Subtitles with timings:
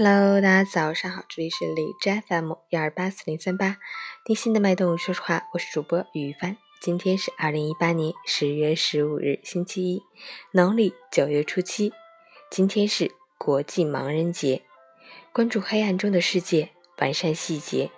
[0.00, 3.78] Hello，大家早上好，这里是李斋 FM 幺二八四零三八，
[4.24, 4.96] 听心的脉动。
[4.96, 6.56] 说实话，我是主播于帆。
[6.80, 10.04] 今天是二零一八年十月十五日，星期一，
[10.52, 11.92] 农历九月初七。
[12.48, 14.62] 今天是国际盲人节，
[15.32, 17.90] 关注黑暗中的世界，完善细节，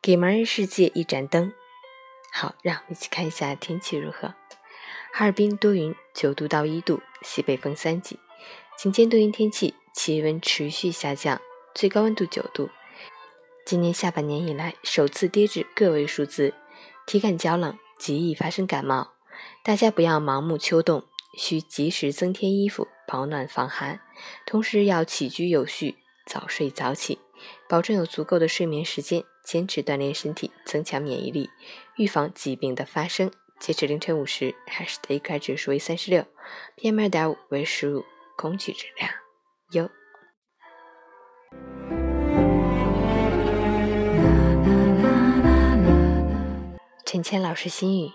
[0.00, 1.52] 给盲人世界一盏灯。
[2.32, 4.28] 好，让我们一起看一下天气如何。
[5.12, 8.18] 哈尔滨多云，九度到一度，西北风三级。
[8.78, 11.40] 晴间多云天气，气温持续下降，
[11.74, 12.70] 最高温度九度。
[13.64, 16.54] 今年下半年以来首次跌至个位数字，
[17.06, 19.12] 体感较冷，极易发生感冒。
[19.62, 21.04] 大家不要盲目秋冻，
[21.38, 24.00] 需及时增添衣服，保暖防寒。
[24.46, 27.18] 同时要起居有序，早睡早起，
[27.68, 31.50] 保证有足够的睡眠时间，坚持锻炼身体，增强免疫力，
[31.96, 33.30] 预防疾病的发生。
[33.60, 36.26] 截止凌晨五时，海市的 AQI 指数为三十六
[36.76, 38.04] ，PM 二点五为十五，
[38.36, 39.08] 空气质量
[39.72, 39.90] 有。
[47.04, 48.12] 陈谦老师心语：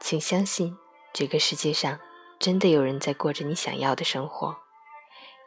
[0.00, 0.76] 请相信，
[1.12, 2.00] 这个世界上
[2.38, 4.56] 真的有人在过着你想要的生活。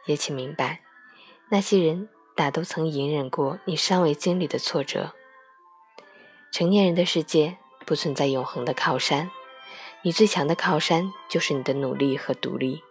[0.06, 0.82] 也请明白，
[1.50, 5.14] 那些人大都曾隐忍过你尚未经历的挫折。
[6.52, 7.58] 成年人的世界。
[7.86, 9.30] 不存在永恒的靠山，
[10.00, 12.82] 你最强的靠山就是你的努力和独立。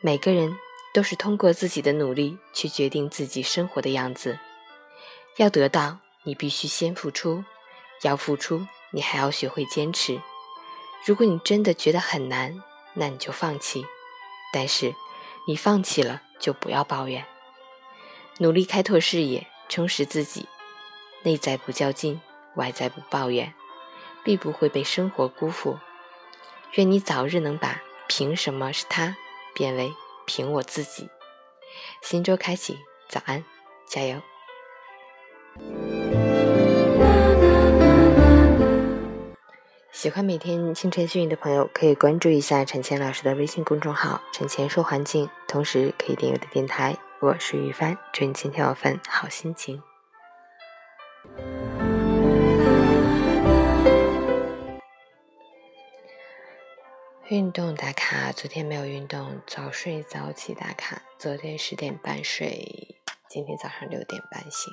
[0.00, 0.56] 每个人
[0.92, 4.38] 都是通过自己的努力去决定自己生活的样子。
[5.36, 7.44] 要得到，你必须先付出；
[8.02, 10.20] 要付出，你还要学会坚持。
[11.04, 12.62] 如果你真的觉得很难，
[12.94, 13.84] 那你就放弃。
[14.52, 14.94] 但是，
[15.46, 17.24] 你放弃了就不要抱怨。
[18.38, 20.48] 努力开拓视野，充实自己，
[21.22, 22.20] 内在不较劲，
[22.56, 23.54] 外在不抱怨。
[24.22, 25.78] 必不会被生活辜负。
[26.74, 29.16] 愿你早日能把“凭什么是他”
[29.54, 29.90] 变为
[30.30, 31.08] “凭我自己”。
[32.02, 32.78] 新周开启，
[33.08, 33.44] 早安，
[33.88, 34.20] 加油！
[39.90, 46.96] 喜欢每天清晨训语的朋友，可以关注一下陈谦老师的微信公众号“陈谦说环境”，同时可以订阅我的电台。
[47.18, 49.82] 我是玉帆，祝你今天有份好心情。
[57.30, 59.40] 运动打卡，昨天没有运动。
[59.46, 62.96] 早睡早起打卡，昨天十点半睡，
[63.28, 64.72] 今天早上六点半醒。